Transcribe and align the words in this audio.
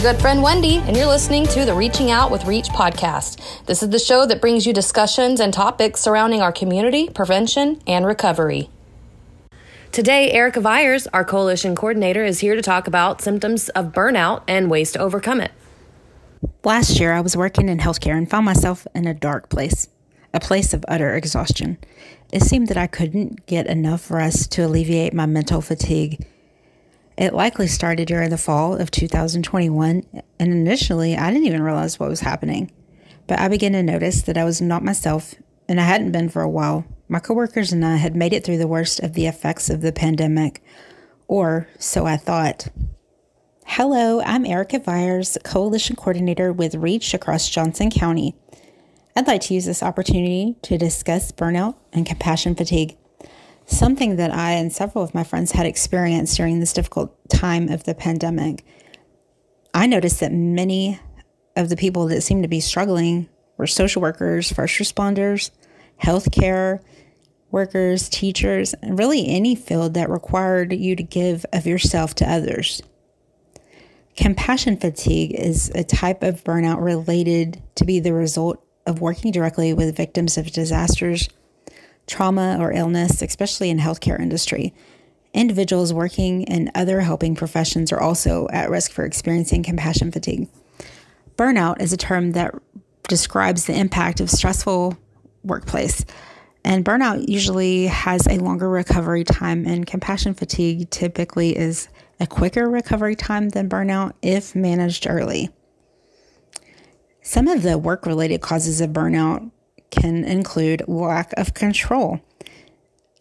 It's 0.00 0.04
your 0.04 0.12
good 0.12 0.22
friend 0.22 0.42
Wendy, 0.42 0.76
and 0.88 0.96
you're 0.96 1.06
listening 1.06 1.46
to 1.48 1.64
the 1.64 1.74
Reaching 1.74 2.10
Out 2.10 2.30
with 2.30 2.46
Reach 2.46 2.68
podcast. 2.68 3.66
This 3.66 3.82
is 3.82 3.90
the 3.90 3.98
show 3.98 4.24
that 4.26 4.40
brings 4.40 4.66
you 4.66 4.72
discussions 4.72 5.40
and 5.40 5.52
topics 5.52 6.00
surrounding 6.00 6.40
our 6.40 6.52
community, 6.52 7.10
prevention, 7.10 7.80
and 7.86 8.06
recovery. 8.06 8.70
Today, 9.92 10.30
Erica 10.32 10.60
Vyers, 10.60 11.06
our 11.12 11.24
coalition 11.24 11.74
coordinator, 11.74 12.24
is 12.24 12.40
here 12.40 12.54
to 12.54 12.62
talk 12.62 12.86
about 12.86 13.20
symptoms 13.20 13.68
of 13.70 13.92
burnout 13.92 14.42
and 14.48 14.70
ways 14.70 14.92
to 14.92 14.98
overcome 14.98 15.40
it. 15.40 15.52
Last 16.64 16.98
year, 16.98 17.12
I 17.12 17.20
was 17.20 17.36
working 17.36 17.68
in 17.68 17.78
healthcare 17.78 18.16
and 18.16 18.30
found 18.30 18.46
myself 18.46 18.86
in 18.94 19.06
a 19.06 19.14
dark 19.14 19.50
place, 19.50 19.88
a 20.32 20.40
place 20.40 20.72
of 20.72 20.84
utter 20.88 21.14
exhaustion. 21.14 21.76
It 22.32 22.42
seemed 22.42 22.68
that 22.68 22.78
I 22.78 22.86
couldn't 22.86 23.44
get 23.46 23.66
enough 23.66 24.10
rest 24.10 24.52
to 24.52 24.64
alleviate 24.64 25.12
my 25.12 25.26
mental 25.26 25.60
fatigue 25.60 26.24
it 27.20 27.34
likely 27.34 27.66
started 27.66 28.08
during 28.08 28.30
the 28.30 28.38
fall 28.38 28.74
of 28.74 28.90
2021, 28.90 30.04
and 30.38 30.52
initially 30.52 31.14
I 31.14 31.30
didn't 31.30 31.46
even 31.46 31.62
realize 31.62 32.00
what 32.00 32.08
was 32.08 32.20
happening. 32.20 32.72
But 33.26 33.38
I 33.38 33.48
began 33.48 33.72
to 33.72 33.82
notice 33.82 34.22
that 34.22 34.38
I 34.38 34.44
was 34.44 34.62
not 34.62 34.82
myself, 34.82 35.34
and 35.68 35.78
I 35.78 35.84
hadn't 35.84 36.12
been 36.12 36.30
for 36.30 36.40
a 36.40 36.48
while. 36.48 36.86
My 37.08 37.18
coworkers 37.18 37.72
and 37.72 37.84
I 37.84 37.96
had 37.96 38.16
made 38.16 38.32
it 38.32 38.42
through 38.42 38.56
the 38.56 38.66
worst 38.66 39.00
of 39.00 39.12
the 39.12 39.26
effects 39.26 39.68
of 39.68 39.82
the 39.82 39.92
pandemic, 39.92 40.64
or 41.28 41.68
so 41.78 42.06
I 42.06 42.16
thought. 42.16 42.68
Hello, 43.66 44.22
I'm 44.22 44.46
Erica 44.46 44.78
Vyers, 44.78 45.36
Coalition 45.44 45.96
Coordinator 45.96 46.54
with 46.54 46.74
REACH 46.74 47.12
across 47.12 47.50
Johnson 47.50 47.90
County. 47.90 48.34
I'd 49.14 49.26
like 49.26 49.42
to 49.42 49.54
use 49.54 49.66
this 49.66 49.82
opportunity 49.82 50.56
to 50.62 50.78
discuss 50.78 51.32
burnout 51.32 51.74
and 51.92 52.06
compassion 52.06 52.54
fatigue 52.54 52.96
something 53.70 54.16
that 54.16 54.32
I 54.32 54.52
and 54.52 54.72
several 54.72 55.04
of 55.04 55.14
my 55.14 55.24
friends 55.24 55.52
had 55.52 55.66
experienced 55.66 56.36
during 56.36 56.60
this 56.60 56.72
difficult 56.72 57.16
time 57.28 57.68
of 57.68 57.84
the 57.84 57.94
pandemic. 57.94 58.64
I 59.72 59.86
noticed 59.86 60.20
that 60.20 60.32
many 60.32 60.98
of 61.56 61.68
the 61.68 61.76
people 61.76 62.06
that 62.08 62.22
seemed 62.22 62.42
to 62.42 62.48
be 62.48 62.60
struggling 62.60 63.28
were 63.56 63.66
social 63.66 64.02
workers, 64.02 64.52
first 64.52 64.78
responders, 64.78 65.50
healthcare 66.02 66.80
workers, 67.50 68.08
teachers, 68.08 68.74
and 68.74 68.98
really 68.98 69.26
any 69.28 69.54
field 69.54 69.94
that 69.94 70.08
required 70.08 70.72
you 70.72 70.96
to 70.96 71.02
give 71.02 71.44
of 71.52 71.66
yourself 71.66 72.14
to 72.16 72.30
others. 72.30 72.80
Compassion 74.16 74.76
fatigue 74.76 75.32
is 75.32 75.70
a 75.74 75.84
type 75.84 76.22
of 76.22 76.44
burnout 76.44 76.82
related 76.82 77.62
to 77.74 77.84
be 77.84 78.00
the 78.00 78.12
result 78.12 78.64
of 78.86 79.00
working 79.00 79.32
directly 79.32 79.72
with 79.72 79.96
victims 79.96 80.36
of 80.36 80.50
disasters 80.50 81.28
trauma 82.10 82.58
or 82.60 82.72
illness, 82.72 83.22
especially 83.22 83.70
in 83.70 83.78
healthcare 83.78 84.20
industry. 84.20 84.74
Individuals 85.32 85.94
working 85.94 86.42
in 86.42 86.70
other 86.74 87.00
helping 87.00 87.36
professions 87.36 87.92
are 87.92 88.00
also 88.00 88.48
at 88.52 88.68
risk 88.68 88.90
for 88.90 89.04
experiencing 89.04 89.62
compassion 89.62 90.10
fatigue. 90.10 90.48
Burnout 91.36 91.80
is 91.80 91.92
a 91.92 91.96
term 91.96 92.32
that 92.32 92.52
describes 93.08 93.64
the 93.64 93.78
impact 93.78 94.20
of 94.20 94.28
stressful 94.28 94.98
workplace. 95.44 96.04
And 96.64 96.84
burnout 96.84 97.28
usually 97.28 97.86
has 97.86 98.26
a 98.26 98.38
longer 98.38 98.68
recovery 98.68 99.24
time, 99.24 99.66
and 99.66 99.86
compassion 99.86 100.34
fatigue 100.34 100.90
typically 100.90 101.56
is 101.56 101.88
a 102.18 102.26
quicker 102.26 102.68
recovery 102.68 103.16
time 103.16 103.48
than 103.50 103.68
burnout 103.68 104.12
if 104.20 104.54
managed 104.54 105.06
early. 105.08 105.48
Some 107.22 107.48
of 107.48 107.62
the 107.62 107.78
work 107.78 108.04
related 108.04 108.40
causes 108.40 108.80
of 108.80 108.90
burnout 108.90 109.50
can 109.90 110.24
include 110.24 110.84
lack 110.86 111.32
of 111.36 111.54
control, 111.54 112.20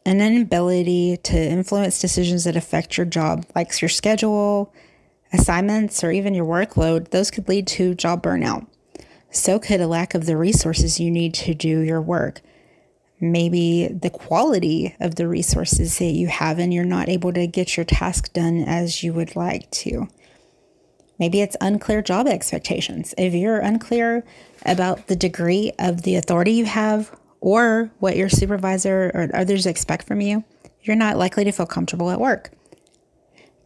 an 0.05 0.21
inability 0.21 1.17
to 1.17 1.37
influence 1.37 1.99
decisions 1.99 2.43
that 2.43 2.55
affect 2.55 2.97
your 2.97 3.05
job, 3.05 3.45
like 3.55 3.81
your 3.81 3.89
schedule, 3.89 4.73
assignments, 5.33 6.03
or 6.03 6.11
even 6.11 6.33
your 6.33 6.45
workload. 6.45 7.09
Those 7.09 7.31
could 7.31 7.47
lead 7.47 7.67
to 7.67 7.95
job 7.95 8.23
burnout. 8.23 8.67
So 9.31 9.59
could 9.59 9.81
a 9.81 9.87
lack 9.87 10.15
of 10.15 10.25
the 10.25 10.37
resources 10.37 10.99
you 10.99 11.11
need 11.11 11.33
to 11.35 11.53
do 11.53 11.81
your 11.81 12.01
work. 12.01 12.41
Maybe 13.21 13.87
the 13.87 14.09
quality 14.09 14.95
of 14.99 15.15
the 15.15 15.27
resources 15.27 15.97
that 15.99 16.13
you 16.13 16.27
have, 16.27 16.57
and 16.57 16.73
you're 16.73 16.85
not 16.85 17.09
able 17.09 17.33
to 17.33 17.45
get 17.47 17.75
your 17.75 17.83
task 17.83 18.31
done 18.33 18.63
as 18.63 19.03
you 19.03 19.13
would 19.13 19.35
like 19.35 19.69
to. 19.71 20.07
Maybe 21.19 21.41
it's 21.41 21.57
unclear 21.59 22.01
job 22.01 22.27
expectations. 22.27 23.13
If 23.17 23.33
you're 23.33 23.59
unclear 23.59 24.23
about 24.65 25.07
the 25.07 25.15
degree 25.15 25.73
of 25.77 26.03
the 26.03 26.15
authority 26.15 26.53
you 26.53 26.65
have 26.65 27.11
or 27.41 27.91
what 27.99 28.15
your 28.15 28.29
supervisor 28.29 29.11
or 29.13 29.29
others 29.33 29.65
expect 29.65 30.07
from 30.07 30.21
you, 30.21 30.43
you're 30.81 30.95
not 30.95 31.17
likely 31.17 31.43
to 31.43 31.51
feel 31.51 31.65
comfortable 31.65 32.09
at 32.09 32.19
work. 32.19 32.51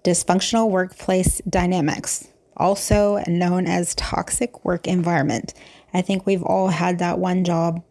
Dysfunctional 0.03 0.69
workplace 0.69 1.41
dynamics, 1.47 2.27
also 2.57 3.23
known 3.27 3.67
as 3.67 3.95
toxic 3.95 4.65
work 4.65 4.87
environment. 4.87 5.53
I 5.93 6.01
think 6.01 6.25
we've 6.25 6.43
all 6.43 6.69
had 6.69 6.99
that 6.99 7.19
one 7.19 7.43
job 7.43 7.83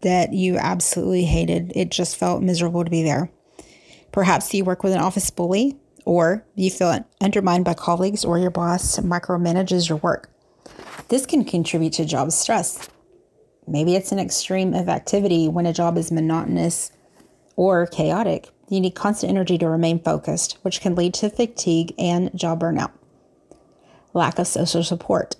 that 0.00 0.32
you 0.32 0.56
absolutely 0.56 1.24
hated. 1.24 1.72
It 1.74 1.90
just 1.90 2.16
felt 2.16 2.42
miserable 2.42 2.84
to 2.84 2.90
be 2.90 3.02
there. 3.02 3.30
Perhaps 4.12 4.52
you 4.52 4.64
work 4.64 4.82
with 4.82 4.92
an 4.92 5.00
office 5.00 5.30
bully 5.30 5.76
or 6.10 6.44
you 6.56 6.68
feel 6.68 7.06
undermined 7.20 7.64
by 7.64 7.72
colleagues 7.72 8.24
or 8.24 8.36
your 8.36 8.50
boss 8.50 8.98
micromanages 8.98 9.88
your 9.88 9.98
work. 9.98 10.28
This 11.06 11.24
can 11.24 11.44
contribute 11.44 11.92
to 11.92 12.04
job 12.04 12.32
stress. 12.32 12.88
Maybe 13.68 13.94
it's 13.94 14.10
an 14.10 14.18
extreme 14.18 14.74
of 14.74 14.88
activity 14.88 15.46
when 15.46 15.66
a 15.66 15.72
job 15.72 15.96
is 15.96 16.10
monotonous 16.10 16.90
or 17.54 17.86
chaotic. 17.86 18.48
You 18.68 18.80
need 18.80 18.96
constant 18.96 19.30
energy 19.30 19.56
to 19.58 19.68
remain 19.68 20.02
focused, 20.02 20.58
which 20.62 20.80
can 20.80 20.96
lead 20.96 21.14
to 21.14 21.30
fatigue 21.30 21.94
and 21.96 22.36
job 22.36 22.60
burnout. 22.60 22.90
Lack 24.12 24.40
of 24.40 24.48
social 24.48 24.82
support. 24.82 25.36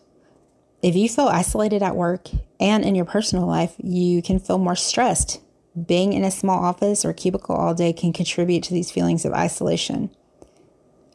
If 0.84 0.94
you 0.94 1.08
feel 1.08 1.26
isolated 1.26 1.82
at 1.82 1.96
work 1.96 2.28
and 2.60 2.84
in 2.84 2.94
your 2.94 3.06
personal 3.06 3.44
life, 3.44 3.74
you 3.82 4.22
can 4.22 4.38
feel 4.38 4.58
more 4.58 4.76
stressed. 4.76 5.40
Being 5.84 6.12
in 6.12 6.22
a 6.22 6.30
small 6.30 6.64
office 6.64 7.04
or 7.04 7.12
cubicle 7.12 7.56
all 7.56 7.74
day 7.74 7.92
can 7.92 8.12
contribute 8.12 8.62
to 8.64 8.72
these 8.72 8.92
feelings 8.92 9.24
of 9.24 9.32
isolation. 9.32 10.14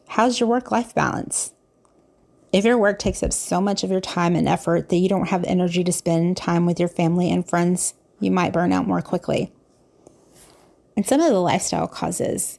How's 0.08 0.40
your 0.40 0.48
work 0.48 0.70
life 0.70 0.94
balance? 0.94 1.52
If 2.52 2.64
your 2.64 2.78
work 2.78 2.98
takes 2.98 3.22
up 3.22 3.32
so 3.32 3.60
much 3.60 3.84
of 3.84 3.90
your 3.90 4.00
time 4.00 4.34
and 4.34 4.48
effort 4.48 4.88
that 4.88 4.96
you 4.96 5.08
don't 5.08 5.28
have 5.28 5.44
energy 5.44 5.84
to 5.84 5.92
spend 5.92 6.36
time 6.36 6.64
with 6.64 6.80
your 6.80 6.88
family 6.88 7.30
and 7.30 7.46
friends, 7.46 7.94
you 8.20 8.30
might 8.30 8.52
burn 8.52 8.72
out 8.72 8.86
more 8.86 9.02
quickly. 9.02 9.52
And 10.96 11.06
some 11.06 11.20
of 11.20 11.30
the 11.30 11.38
lifestyle 11.38 11.86
causes 11.86 12.58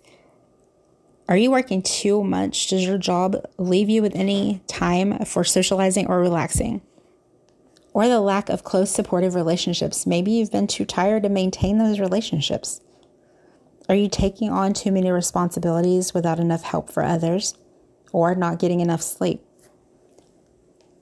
are 1.29 1.35
you 1.35 1.51
working 1.51 1.81
too 1.81 2.23
much? 2.23 2.67
Does 2.67 2.85
your 2.85 2.97
job 2.97 3.35
leave 3.57 3.89
you 3.89 4.01
with 4.01 4.15
any 4.15 4.61
time 4.67 5.25
for 5.25 5.43
socializing 5.43 6.07
or 6.07 6.21
relaxing? 6.21 6.81
Or 7.93 8.07
the 8.07 8.21
lack 8.21 8.47
of 8.47 8.63
close, 8.63 8.91
supportive 8.91 9.35
relationships. 9.35 10.07
Maybe 10.07 10.31
you've 10.31 10.53
been 10.53 10.67
too 10.67 10.85
tired 10.85 11.23
to 11.23 11.29
maintain 11.29 11.79
those 11.79 11.99
relationships. 11.99 12.79
Are 13.89 13.95
you 13.95 14.09
taking 14.09 14.49
on 14.49 14.73
too 14.73 14.91
many 14.91 15.09
responsibilities 15.11 16.13
without 16.13 16.39
enough 16.39 16.63
help 16.63 16.89
for 16.89 17.03
others 17.03 17.55
or 18.11 18.35
not 18.35 18.59
getting 18.59 18.81
enough 18.81 19.01
sleep? 19.01 19.41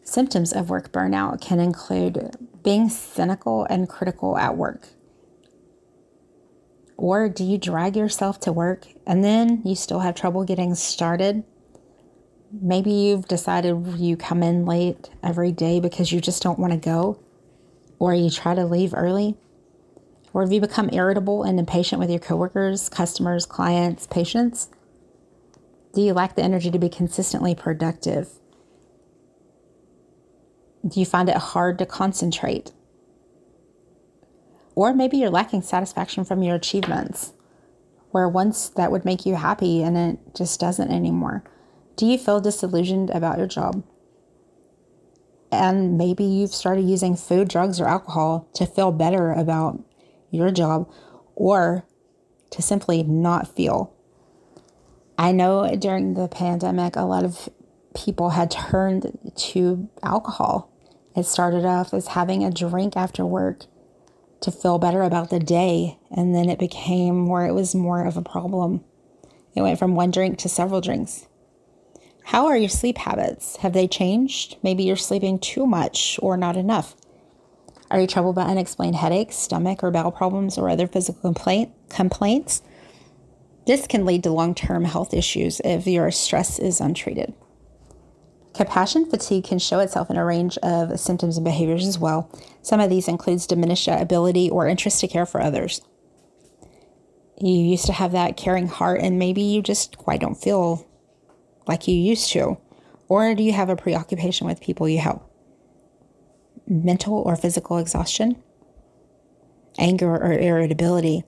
Symptoms 0.03 0.53
of 0.53 0.69
work 0.69 0.91
burnout 0.91 1.41
can 1.41 1.59
include 1.59 2.35
being 2.63 2.89
cynical 2.89 3.65
and 3.71 3.89
critical 3.89 4.37
at 4.37 4.55
work. 4.55 4.89
Or 6.95 7.27
do 7.27 7.43
you 7.43 7.57
drag 7.57 7.97
yourself 7.97 8.39
to 8.41 8.53
work 8.53 8.85
and 9.07 9.23
then 9.23 9.63
you 9.65 9.75
still 9.75 9.99
have 10.01 10.13
trouble 10.13 10.43
getting 10.43 10.75
started? 10.75 11.43
Maybe 12.51 12.91
you've 12.91 13.27
decided 13.27 13.97
you 13.97 14.15
come 14.15 14.43
in 14.43 14.65
late 14.65 15.09
every 15.23 15.51
day 15.51 15.79
because 15.79 16.11
you 16.11 16.21
just 16.21 16.43
don't 16.43 16.59
want 16.59 16.71
to 16.71 16.79
go, 16.79 17.19
or 17.97 18.13
you 18.13 18.29
try 18.29 18.53
to 18.53 18.65
leave 18.65 18.93
early. 18.95 19.35
Or 20.35 20.41
have 20.41 20.51
you 20.51 20.59
become 20.59 20.89
irritable 20.91 21.43
and 21.43 21.57
impatient 21.57 21.97
with 21.97 22.09
your 22.09 22.19
coworkers, 22.19 22.89
customers, 22.89 23.45
clients, 23.45 24.05
patients? 24.05 24.67
Do 25.93 26.01
you 26.01 26.11
lack 26.11 26.35
the 26.35 26.43
energy 26.43 26.69
to 26.71 26.77
be 26.77 26.89
consistently 26.89 27.55
productive? 27.55 28.27
Do 30.85 30.99
you 30.99 31.05
find 31.05 31.29
it 31.29 31.37
hard 31.37 31.79
to 31.79 31.85
concentrate? 31.85 32.73
Or 34.75 34.93
maybe 34.93 35.15
you're 35.15 35.29
lacking 35.29 35.61
satisfaction 35.61 36.25
from 36.25 36.43
your 36.43 36.55
achievements, 36.55 37.31
where 38.11 38.27
once 38.27 38.67
that 38.67 38.91
would 38.91 39.05
make 39.05 39.25
you 39.25 39.35
happy 39.35 39.83
and 39.83 39.97
it 39.97 40.19
just 40.35 40.59
doesn't 40.59 40.91
anymore. 40.91 41.45
Do 41.95 42.05
you 42.05 42.17
feel 42.17 42.41
disillusioned 42.41 43.09
about 43.11 43.37
your 43.37 43.47
job? 43.47 43.85
And 45.49 45.97
maybe 45.97 46.25
you've 46.25 46.53
started 46.53 46.81
using 46.89 47.15
food, 47.15 47.47
drugs, 47.47 47.79
or 47.79 47.87
alcohol 47.87 48.49
to 48.55 48.65
feel 48.65 48.91
better 48.91 49.31
about 49.31 49.81
your 50.35 50.51
job 50.51 50.89
or 51.35 51.85
to 52.51 52.61
simply 52.61 53.03
not 53.03 53.55
feel. 53.55 53.93
I 55.17 55.31
know 55.31 55.73
during 55.75 56.13
the 56.13 56.27
pandemic, 56.27 56.95
a 56.95 57.01
lot 57.01 57.23
of 57.23 57.49
people 57.95 58.31
had 58.31 58.51
turned 58.51 59.31
to 59.35 59.89
alcohol. 60.03 60.71
It 61.15 61.23
started 61.23 61.65
off 61.65 61.93
as 61.93 62.07
having 62.07 62.43
a 62.43 62.51
drink 62.51 62.97
after 62.97 63.25
work 63.25 63.65
to 64.41 64.51
feel 64.51 64.77
better 64.77 65.01
about 65.01 65.29
the 65.29 65.39
day, 65.39 65.97
and 66.11 66.35
then 66.35 66.49
it 66.49 66.59
became 66.59 67.27
where 67.27 67.45
it 67.45 67.53
was 67.53 67.73
more 67.73 68.05
of 68.05 68.17
a 68.17 68.21
problem. 68.21 68.83
It 69.55 69.61
went 69.61 69.79
from 69.79 69.95
one 69.95 70.11
drink 70.11 70.37
to 70.39 70.49
several 70.49 70.81
drinks. 70.81 71.27
How 72.25 72.47
are 72.47 72.57
your 72.57 72.69
sleep 72.69 72.97
habits? 72.97 73.57
Have 73.57 73.73
they 73.73 73.87
changed? 73.87 74.57
Maybe 74.61 74.83
you're 74.83 74.97
sleeping 74.97 75.39
too 75.39 75.65
much 75.65 76.19
or 76.21 76.35
not 76.35 76.57
enough. 76.57 76.95
Are 77.91 77.99
you 77.99 78.07
troubled 78.07 78.35
by 78.35 78.43
unexplained 78.43 78.95
headaches, 78.95 79.35
stomach 79.35 79.83
or 79.83 79.91
bowel 79.91 80.11
problems, 80.11 80.57
or 80.57 80.69
other 80.69 80.87
physical 80.87 81.21
complaint, 81.21 81.71
complaints? 81.89 82.61
This 83.67 83.87
can 83.87 84.05
lead 84.05 84.23
to 84.23 84.31
long 84.31 84.55
term 84.55 84.85
health 84.85 85.13
issues 85.13 85.61
if 85.63 85.87
your 85.87 86.11
stress 86.11 86.59
is 86.59 86.81
untreated. 86.81 87.33
Compassion 88.53 89.05
fatigue 89.05 89.43
can 89.43 89.59
show 89.59 89.79
itself 89.79 90.09
in 90.09 90.15
a 90.15 90.23
range 90.23 90.57
of 90.59 90.97
symptoms 90.99 91.37
and 91.37 91.43
behaviors 91.43 91.85
as 91.85 91.99
well. 91.99 92.31
Some 92.61 92.79
of 92.79 92.89
these 92.89 93.07
includes 93.07 93.45
diminished 93.45 93.87
ability 93.87 94.49
or 94.49 94.67
interest 94.67 95.01
to 95.01 95.07
care 95.07 95.25
for 95.25 95.41
others. 95.41 95.81
You 97.37 97.51
used 97.51 97.85
to 97.87 97.93
have 97.93 98.13
that 98.13 98.37
caring 98.37 98.67
heart 98.67 99.01
and 99.01 99.19
maybe 99.19 99.41
you 99.41 99.61
just 99.61 99.97
quite 99.97 100.21
don't 100.21 100.35
feel 100.35 100.87
like 101.67 101.87
you 101.87 101.95
used 101.95 102.31
to. 102.31 102.57
Or 103.09 103.35
do 103.35 103.43
you 103.43 103.51
have 103.51 103.69
a 103.69 103.75
preoccupation 103.75 104.47
with 104.47 104.61
people 104.61 104.87
you 104.87 104.99
help? 104.99 105.29
Mental 106.67 107.15
or 107.15 107.35
physical 107.35 107.77
exhaustion, 107.77 108.41
anger 109.77 110.15
or 110.15 110.33
irritability, 110.33 111.23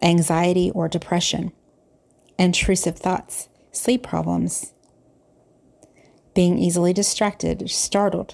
anxiety 0.00 0.70
or 0.70 0.88
depression, 0.88 1.52
intrusive 2.38 2.98
thoughts, 2.98 3.48
sleep 3.70 4.02
problems, 4.02 4.72
being 6.34 6.58
easily 6.58 6.92
distracted, 6.92 7.68
startled, 7.70 8.32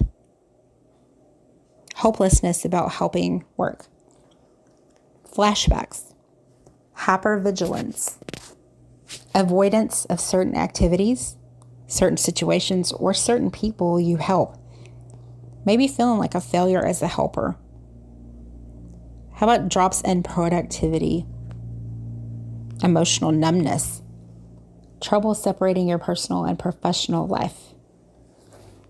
hopelessness 1.96 2.64
about 2.64 2.92
helping 2.92 3.44
work, 3.56 3.86
flashbacks, 5.28 6.14
hypervigilance, 6.98 8.16
avoidance 9.34 10.04
of 10.04 10.20
certain 10.20 10.54
activities, 10.54 11.36
certain 11.88 12.16
situations, 12.16 12.92
or 12.92 13.12
certain 13.12 13.50
people 13.50 13.98
you 13.98 14.16
help. 14.18 14.56
Maybe 15.68 15.86
feeling 15.86 16.18
like 16.18 16.34
a 16.34 16.40
failure 16.40 16.82
as 16.82 17.02
a 17.02 17.06
helper. 17.06 17.54
How 19.34 19.44
about 19.44 19.68
drops 19.68 20.00
in 20.00 20.22
productivity? 20.22 21.26
Emotional 22.82 23.32
numbness, 23.32 24.00
trouble 25.02 25.34
separating 25.34 25.86
your 25.86 25.98
personal 25.98 26.46
and 26.46 26.58
professional 26.58 27.26
life 27.26 27.74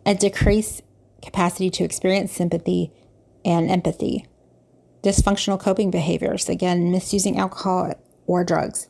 a 0.07 0.15
decreased 0.15 0.83
capacity 1.21 1.69
to 1.69 1.83
experience 1.83 2.31
sympathy 2.31 2.93
and 3.45 3.69
empathy, 3.69 4.29
dysfunctional 5.03 5.59
coping 5.59 5.91
behaviors, 5.91 6.49
again, 6.49 6.93
misusing 6.93 7.37
alcohol 7.37 7.93
or 8.29 8.45
drugs. 8.45 8.89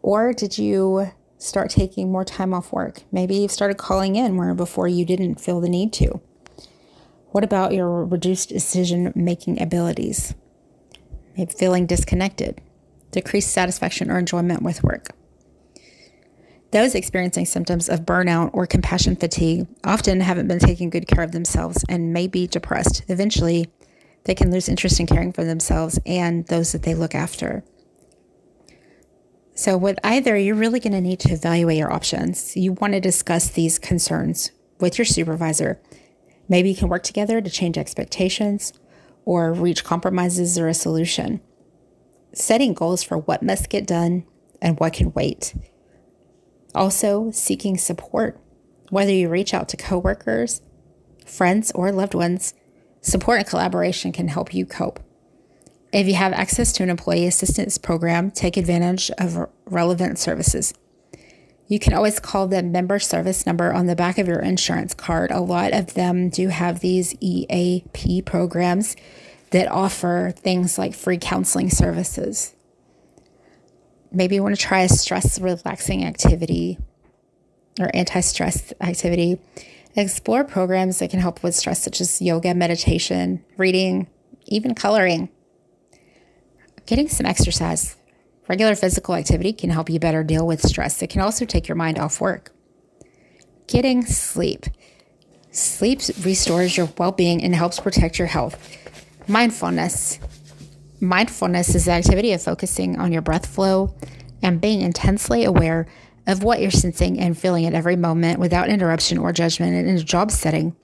Or 0.00 0.32
did 0.32 0.58
you 0.58 1.10
start 1.38 1.70
taking 1.70 2.12
more 2.12 2.24
time 2.24 2.54
off 2.54 2.72
work? 2.72 3.02
Maybe 3.10 3.34
you've 3.34 3.50
started 3.50 3.78
calling 3.78 4.14
in 4.14 4.36
where 4.36 4.54
before 4.54 4.86
you 4.86 5.04
didn't 5.04 5.40
feel 5.40 5.60
the 5.60 5.68
need 5.68 5.92
to. 5.94 6.20
What 7.34 7.42
about 7.42 7.74
your 7.74 8.04
reduced 8.04 8.50
decision 8.50 9.12
making 9.16 9.60
abilities? 9.60 10.36
Maybe 11.36 11.52
feeling 11.52 11.84
disconnected, 11.84 12.60
decreased 13.10 13.50
satisfaction 13.50 14.08
or 14.08 14.20
enjoyment 14.20 14.62
with 14.62 14.84
work. 14.84 15.08
Those 16.70 16.94
experiencing 16.94 17.46
symptoms 17.46 17.88
of 17.88 18.02
burnout 18.02 18.50
or 18.52 18.68
compassion 18.68 19.16
fatigue 19.16 19.66
often 19.82 20.20
haven't 20.20 20.46
been 20.46 20.60
taking 20.60 20.90
good 20.90 21.08
care 21.08 21.24
of 21.24 21.32
themselves 21.32 21.84
and 21.88 22.12
may 22.12 22.28
be 22.28 22.46
depressed. 22.46 23.02
Eventually, 23.08 23.66
they 24.26 24.36
can 24.36 24.52
lose 24.52 24.68
interest 24.68 25.00
in 25.00 25.08
caring 25.08 25.32
for 25.32 25.42
themselves 25.42 25.98
and 26.06 26.46
those 26.46 26.70
that 26.70 26.84
they 26.84 26.94
look 26.94 27.16
after. 27.16 27.64
So, 29.56 29.76
with 29.76 29.98
either, 30.04 30.36
you're 30.36 30.54
really 30.54 30.78
going 30.78 30.92
to 30.92 31.00
need 31.00 31.18
to 31.18 31.32
evaluate 31.32 31.78
your 31.78 31.92
options. 31.92 32.56
You 32.56 32.74
want 32.74 32.92
to 32.92 33.00
discuss 33.00 33.48
these 33.48 33.80
concerns 33.80 34.52
with 34.78 34.98
your 34.98 35.04
supervisor. 35.04 35.80
Maybe 36.48 36.70
you 36.70 36.76
can 36.76 36.88
work 36.88 37.02
together 37.02 37.40
to 37.40 37.50
change 37.50 37.78
expectations 37.78 38.72
or 39.24 39.52
reach 39.52 39.84
compromises 39.84 40.58
or 40.58 40.68
a 40.68 40.74
solution. 40.74 41.40
Setting 42.32 42.74
goals 42.74 43.02
for 43.02 43.18
what 43.18 43.42
must 43.42 43.70
get 43.70 43.86
done 43.86 44.24
and 44.60 44.78
what 44.78 44.92
can 44.92 45.12
wait 45.12 45.54
also, 46.74 47.30
seeking 47.30 47.78
support, 47.78 48.38
whether 48.90 49.12
you 49.12 49.28
reach 49.28 49.54
out 49.54 49.68
to 49.68 49.76
coworkers, 49.76 50.60
friends, 51.24 51.70
or 51.72 51.92
loved 51.92 52.14
ones, 52.14 52.54
support 53.00 53.38
and 53.38 53.46
collaboration 53.46 54.12
can 54.12 54.28
help 54.28 54.52
you 54.52 54.66
cope. 54.66 55.00
If 55.92 56.08
you 56.08 56.14
have 56.14 56.32
access 56.32 56.72
to 56.74 56.82
an 56.82 56.90
employee 56.90 57.26
assistance 57.26 57.78
program, 57.78 58.32
take 58.32 58.56
advantage 58.56 59.10
of 59.18 59.48
relevant 59.66 60.18
services. 60.18 60.74
You 61.66 61.78
can 61.78 61.94
always 61.94 62.20
call 62.20 62.46
the 62.46 62.62
member 62.62 62.98
service 62.98 63.46
number 63.46 63.72
on 63.72 63.86
the 63.86 63.96
back 63.96 64.18
of 64.18 64.28
your 64.28 64.40
insurance 64.40 64.94
card. 64.94 65.30
A 65.30 65.40
lot 65.40 65.72
of 65.72 65.94
them 65.94 66.28
do 66.28 66.48
have 66.48 66.80
these 66.80 67.14
EAP 67.20 68.22
programs 68.22 68.96
that 69.50 69.68
offer 69.68 70.32
things 70.36 70.78
like 70.78 70.94
free 70.94 71.18
counseling 71.18 71.70
services 71.70 72.54
maybe 74.14 74.36
you 74.36 74.42
want 74.42 74.54
to 74.54 74.60
try 74.60 74.82
a 74.82 74.88
stress 74.88 75.40
relaxing 75.40 76.04
activity 76.04 76.78
or 77.80 77.90
anti 77.92 78.20
stress 78.20 78.72
activity. 78.80 79.40
Explore 79.96 80.44
programs 80.44 80.98
that 80.98 81.10
can 81.10 81.20
help 81.20 81.42
with 81.42 81.54
stress, 81.54 81.80
such 81.80 82.00
as 82.00 82.20
yoga, 82.20 82.52
meditation, 82.52 83.44
reading, 83.56 84.08
even 84.46 84.74
coloring. 84.74 85.28
Getting 86.86 87.08
some 87.08 87.26
exercise. 87.26 87.96
Regular 88.48 88.74
physical 88.74 89.14
activity 89.14 89.52
can 89.52 89.70
help 89.70 89.88
you 89.88 89.98
better 89.98 90.22
deal 90.22 90.46
with 90.46 90.60
stress. 90.60 91.00
It 91.02 91.10
can 91.10 91.22
also 91.22 91.44
take 91.44 91.66
your 91.66 91.76
mind 91.76 91.98
off 91.98 92.20
work. 92.20 92.52
Getting 93.66 94.04
sleep. 94.04 94.66
Sleep 95.50 96.00
restores 96.22 96.76
your 96.76 96.90
well 96.98 97.12
being 97.12 97.42
and 97.42 97.54
helps 97.54 97.80
protect 97.80 98.18
your 98.18 98.28
health. 98.28 98.58
Mindfulness. 99.28 100.18
Mindfulness 101.00 101.74
is 101.74 101.86
the 101.86 101.92
activity 101.92 102.32
of 102.32 102.42
focusing 102.42 102.98
on 102.98 103.12
your 103.12 103.22
breath 103.22 103.46
flow 103.46 103.94
and 104.42 104.60
being 104.60 104.82
intensely 104.82 105.44
aware 105.44 105.86
of 106.26 106.42
what 106.42 106.60
you're 106.60 106.70
sensing 106.70 107.18
and 107.18 107.36
feeling 107.36 107.66
at 107.66 107.74
every 107.74 107.96
moment 107.96 108.38
without 108.38 108.68
interruption 108.68 109.18
or 109.18 109.32
judgment 109.32 109.74
in 109.74 109.96
a 109.96 110.02
job 110.02 110.30
setting. 110.30 110.76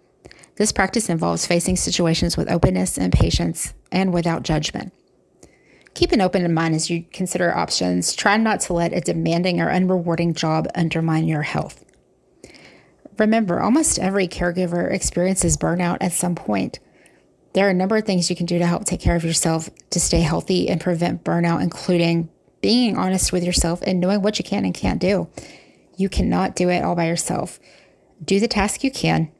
This 0.57 0.73
practice 0.73 1.09
involves 1.09 1.47
facing 1.47 1.77
situations 1.77 2.37
with 2.37 2.51
openness 2.51 2.99
and 2.99 3.13
patience 3.13 3.75
and 3.91 4.13
without 4.13 4.43
judgment. 4.43 4.93
Keep 5.95 6.13
an 6.13 6.21
open 6.21 6.53
mind 6.55 6.75
as 6.75 6.89
you 6.89 7.05
consider 7.13 7.55
options. 7.55 8.15
Try 8.15 8.37
not 8.37 8.61
to 8.63 8.73
let 8.73 8.93
a 8.93 9.01
demanding 9.01 9.61
or 9.61 9.69
unrewarding 9.69 10.35
job 10.35 10.69
undermine 10.75 11.27
your 11.27 11.43
health. 11.43 11.85
Remember, 13.19 13.61
almost 13.61 13.99
every 13.99 14.29
caregiver 14.29 14.91
experiences 14.91 15.57
burnout 15.57 15.99
at 16.01 16.13
some 16.13 16.35
point. 16.35 16.79
There 17.53 17.67
are 17.67 17.71
a 17.71 17.75
number 17.75 17.97
of 17.97 18.05
things 18.05 18.31
you 18.31 18.37
can 18.37 18.47
do 18.47 18.59
to 18.59 18.67
help 18.67 18.85
take 18.85 19.01
care 19.01 19.17
of 19.17 19.25
yourself 19.25 19.69
to 19.91 20.01
stay 20.01 20.21
healthy 20.21 20.69
and 20.69 20.81
prevent 20.81 21.25
burnout, 21.25 21.63
including 21.63 22.31
being 22.63 22.97
honest 22.97 23.33
with 23.33 23.45
yourself 23.45 23.83
and 23.83 24.01
knowing 24.01 24.23
what 24.23 24.39
you 24.39 24.45
can 24.45 24.65
and 24.65 24.75
can't 24.75 25.01
do. 25.01 25.29
You 25.97 26.09
cannot 26.09 26.55
do 26.55 26.71
it 26.71 26.85
all 26.85 26.95
by 26.95 27.09
yourself. 27.09 27.59
Do 28.25 28.39
the 28.39 28.49
task 28.49 28.85
you 28.85 28.91
can 28.91 29.31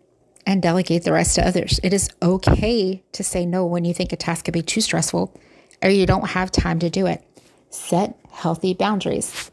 and 0.45 0.61
delegate 0.61 1.05
the 1.05 1.13
rest 1.13 1.37
to 1.37 1.47
others. 1.47 1.79
It 1.83 1.95
is 1.95 2.11
okay 2.21 3.03
to 3.13 3.25
say 3.25 3.47
no 3.47 3.65
when 3.65 3.85
you 3.85 3.95
think 3.95 4.13
a 4.13 4.17
task 4.17 4.47
could 4.47 4.55
be 4.55 4.63
too 4.63 4.81
stressful 4.81 5.39
or 5.83 5.91
you 5.91 6.07
don't 6.07 6.29
have 6.31 6.51
time 6.51 6.79
to 6.81 6.91
do 6.91 7.07
it. 7.07 7.25
Set 7.71 8.19
healthy 8.31 8.75
boundaries. 8.75 9.51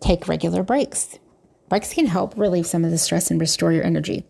Take 0.00 0.28
regular 0.28 0.62
breaks. 0.62 1.18
Breaks 1.68 1.94
can 1.94 2.06
help 2.06 2.36
relieve 2.36 2.66
some 2.66 2.84
of 2.84 2.90
the 2.90 2.98
stress 2.98 3.30
and 3.30 3.40
restore 3.40 3.72
your 3.72 3.84
energy. 3.84 4.24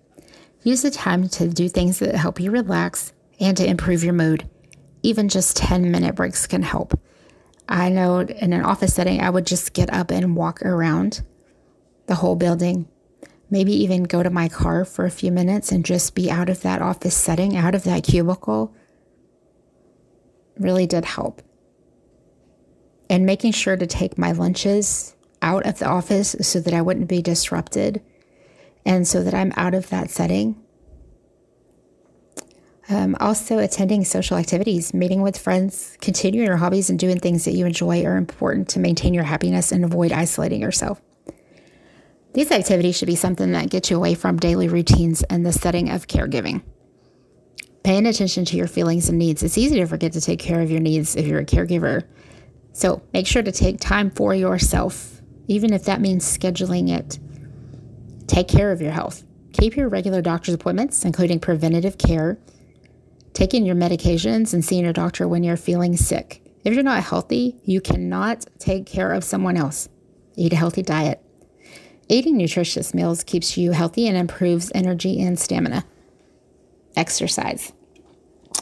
Use 0.63 0.83
the 0.83 0.91
time 0.91 1.29
to 1.29 1.49
do 1.49 1.69
things 1.69 1.99
that 1.99 2.15
help 2.15 2.41
you 2.41 2.51
relax 2.51 3.13
and 3.41 3.57
to 3.57 3.67
improve 3.67 4.05
your 4.05 4.15
mood. 4.15 4.49
Even 5.03 5.29
just 5.29 5.57
10 5.57 5.91
minute 5.91 6.15
breaks 6.15 6.47
can 6.47 6.63
help. 6.63 6.99
I 7.69 7.89
know 7.89 8.21
in 8.21 8.53
an 8.53 8.65
office 8.65 8.95
setting, 8.95 9.21
I 9.21 9.31
would 9.31 9.47
just 9.47 9.73
get 9.73 9.93
up 9.93 10.11
and 10.11 10.37
walk 10.37 10.63
around 10.63 11.23
the 12.07 12.15
whole 12.17 12.37
building, 12.37 12.87
maybe 13.51 13.73
even 13.73 14.05
go 14.05 14.23
to 14.23 14.31
my 14.31 14.49
car 14.49 14.85
for 14.85 15.05
a 15.05 15.11
few 15.11 15.33
minutes 15.33 15.73
and 15.73 15.85
just 15.85 16.15
be 16.15 16.31
out 16.31 16.49
of 16.49 16.63
that 16.63 16.83
office 16.83 17.17
setting, 17.17 17.57
out 17.57 17.75
of 17.75 17.85
that 17.85 18.05
cubicle. 18.05 18.75
Really 20.59 20.87
did 20.87 21.05
help. 21.05 21.43
And 23.11 23.27
making 23.27 23.53
sure 23.53 23.77
to 23.77 23.87
take 23.87 24.19
my 24.19 24.33
lunches 24.33 25.15
out 25.43 25.67
of 25.67 25.79
the 25.79 25.87
office 25.87 26.35
so 26.41 26.61
that 26.61 26.73
I 26.73 26.81
wouldn't 26.81 27.09
be 27.09 27.21
disrupted 27.21 28.03
and 28.87 29.07
so 29.07 29.23
that 29.23 29.35
I'm 29.35 29.53
out 29.57 29.75
of 29.75 29.91
that 29.91 30.11
setting. 30.11 30.61
Um, 32.89 33.17
also, 33.19 33.59
attending 33.59 34.05
social 34.05 34.37
activities, 34.37 34.93
meeting 34.93 35.23
with 35.23 35.39
friends, 35.39 35.97
continuing 36.03 36.47
your 36.47 36.59
hobbies, 36.59 36.91
and 36.91 36.99
doing 36.99 37.19
things 37.19 37.47
that 37.47 37.55
you 37.55 37.65
enjoy 37.65 38.05
are 38.05 38.17
important 38.17 38.69
to 38.71 38.79
maintain 38.79 39.15
your 39.15 39.25
happiness 39.25 39.73
and 39.73 39.85
avoid 39.85 40.13
isolating 40.13 40.61
yourself. 40.61 41.01
These 42.35 42.51
activities 42.51 42.97
should 42.99 43.07
be 43.07 43.17
something 43.17 43.53
that 43.53 43.71
gets 43.71 43.91
you 43.91 43.97
away 43.97 44.15
from 44.15 44.39
daily 44.39 44.69
routines 44.69 45.23
and 45.25 45.47
the 45.47 45.53
setting 45.53 45.89
of 45.89 46.09
caregiving. 46.09 46.63
Paying 47.85 48.07
attention 48.07 48.45
to 48.47 48.57
your 48.57 48.67
feelings 48.67 49.09
and 49.09 49.19
needs. 49.19 49.43
It's 49.43 49.59
easy 49.59 49.77
to 49.77 49.87
forget 49.87 50.13
to 50.15 50.21
take 50.21 50.41
care 50.41 50.61
of 50.61 50.71
your 50.71 50.81
needs 50.81 51.17
if 51.17 51.27
you're 51.27 51.41
a 51.41 51.47
caregiver. 51.47 52.05
So 52.73 53.03
make 53.13 53.27
sure 53.27 53.43
to 53.43 53.53
take 53.53 53.79
time 53.79 54.11
for 54.11 54.35
yourself 54.35 55.15
even 55.47 55.73
if 55.73 55.85
that 55.85 56.01
means 56.01 56.25
scheduling 56.25 56.91
it. 56.91 57.19
Take 58.27 58.49
care 58.49 58.73
of 58.73 58.81
your 58.81 58.93
health. 58.93 59.25
Keep 59.53 59.77
your 59.77 59.89
regular 59.89 60.23
doctor's 60.23 60.55
appointments, 60.55 61.05
including 61.05 61.39
preventative 61.39 61.99
care, 61.99 62.39
taking 63.33 63.65
your 63.65 63.77
medications, 63.77 64.53
and 64.53 64.65
seeing 64.65 64.85
your 64.85 64.93
doctor 64.93 65.29
when 65.29 65.45
you're 65.45 65.57
feeling 65.57 65.97
sick. 65.97 66.43
If 66.65 66.75
you're 66.75 66.83
not 66.83 67.05
healthy, 67.05 67.61
you 67.65 67.81
cannot 67.81 68.47
take 68.59 68.87
care 68.87 69.13
of 69.13 69.23
someone 69.23 69.57
else. 69.57 69.89
Eat 70.37 70.53
a 70.53 70.57
healthy 70.57 70.83
diet. 70.83 71.21
Eating 72.09 72.37
nutritious 72.37 72.95
meals 72.95 73.23
keeps 73.23 73.57
you 73.57 73.73
healthy 73.73 74.09
and 74.09 74.17
improves 74.17 74.73
energy 74.75 75.23
and 75.23 75.39
stamina. 75.39 75.85
Exercise. 76.97 77.73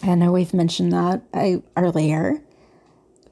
I 0.02 0.14
know 0.14 0.32
we've 0.32 0.54
mentioned 0.54 0.92
that 0.92 1.22
uh, 1.32 1.58
earlier, 1.76 2.42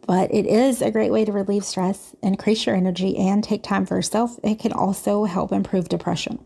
but 0.07 0.33
it 0.33 0.47
is 0.47 0.83
a 0.83 0.91
great 0.91 1.11
way 1.11 1.25
to 1.25 1.33
relieve 1.33 1.65
stress, 1.65 2.15
increase 2.23 2.67
your 2.67 2.77
energy, 2.77 3.17
and 3.17 3.43
take 3.43 3.63
time 3.63 3.87
for 3.87 3.97
yourself. 3.97 4.39
It 4.43 4.59
can 4.59 4.73
also 4.73 5.25
help 5.25 5.53
improve 5.53 5.89
depression. 5.89 6.45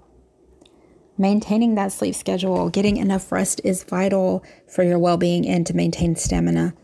Maintaining 1.16 1.74
that 1.74 1.92
sleep 1.92 2.14
schedule, 2.14 2.70
getting 2.70 2.96
enough 2.96 3.30
rest 3.30 3.60
is 3.62 3.84
vital 3.84 4.42
for 4.68 4.82
your 4.82 4.98
well 4.98 5.16
being 5.16 5.46
and 5.46 5.66
to 5.66 5.74
maintain 5.74 6.16
stamina. 6.16 6.74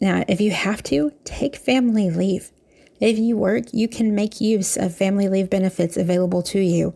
Now, 0.00 0.24
if 0.28 0.40
you 0.40 0.50
have 0.50 0.82
to, 0.84 1.12
take 1.24 1.56
family 1.56 2.10
leave. 2.10 2.52
If 3.00 3.18
you 3.18 3.36
work, 3.36 3.64
you 3.72 3.88
can 3.88 4.14
make 4.14 4.40
use 4.40 4.76
of 4.76 4.94
family 4.94 5.28
leave 5.28 5.48
benefits 5.48 5.96
available 5.96 6.42
to 6.44 6.60
you. 6.60 6.94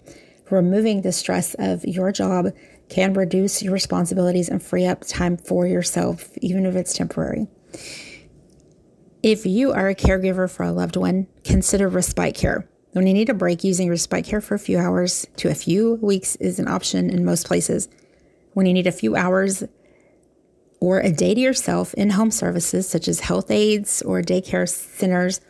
Removing 0.50 1.02
the 1.02 1.12
stress 1.12 1.54
of 1.59 1.85
your 1.85 2.11
job 2.11 2.52
can 2.88 3.14
reduce 3.14 3.62
your 3.62 3.73
responsibilities 3.73 4.49
and 4.49 4.61
free 4.61 4.85
up 4.85 5.04
time 5.07 5.37
for 5.37 5.66
yourself, 5.66 6.30
even 6.38 6.66
if 6.66 6.75
it's 6.75 6.92
temporary. 6.92 7.47
If 9.23 9.47
you 9.47 9.73
are 9.73 9.88
a 9.88 9.95
caregiver 9.95 10.50
for 10.50 10.64
a 10.64 10.73
loved 10.73 10.97
one, 10.97 11.28
consider 11.45 11.88
respite 11.88 12.35
care. 12.35 12.69
When 12.92 13.07
you 13.07 13.14
need 13.14 13.28
a 13.28 13.35
break, 13.35 13.62
using 13.62 13.88
respite 13.88 14.25
care 14.25 14.40
for 14.40 14.54
a 14.57 14.59
few 14.59 14.78
hours 14.78 15.26
to 15.37 15.49
a 15.49 15.54
few 15.54 15.95
weeks 15.97 16.35
is 16.37 16.59
an 16.59 16.66
option 16.66 17.11
in 17.11 17.25
most 17.25 17.47
places. 17.47 17.88
When 18.52 18.66
you 18.66 18.73
need 18.73 18.88
a 18.88 18.92
few 18.92 19.14
hours 19.14 19.62
or 20.80 20.99
a 20.99 21.12
day 21.12 21.35
to 21.35 21.40
yourself, 21.40 21.95
in 21.95 22.11
home 22.11 22.33
services 22.33 22.88
such 22.88 23.07
as 23.07 23.21
health 23.21 23.50
aides 23.50 24.02
or 24.02 24.23
daycare 24.23 24.69
centers 24.69 25.40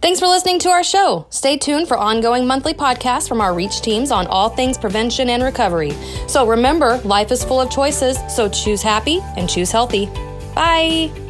Thanks 0.00 0.20
for 0.20 0.26
listening 0.26 0.60
to 0.60 0.68
our 0.68 0.84
show. 0.84 1.26
Stay 1.30 1.58
tuned 1.58 1.88
for 1.88 1.96
ongoing 1.96 2.46
monthly 2.46 2.72
podcasts 2.72 3.28
from 3.28 3.40
our 3.40 3.52
Reach 3.52 3.80
teams 3.80 4.12
on 4.12 4.28
all 4.28 4.48
things 4.48 4.78
prevention 4.78 5.28
and 5.28 5.42
recovery. 5.42 5.90
So 6.28 6.46
remember, 6.46 6.98
life 6.98 7.32
is 7.32 7.42
full 7.42 7.60
of 7.60 7.68
choices, 7.68 8.16
so 8.32 8.48
choose 8.48 8.80
happy 8.80 9.18
and 9.36 9.50
choose 9.50 9.72
healthy. 9.72 10.06
Bye. 10.54 11.27